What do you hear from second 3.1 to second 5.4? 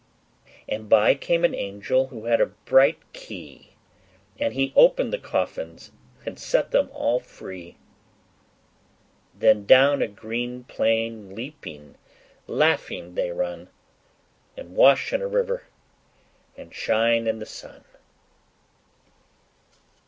key, And he opened the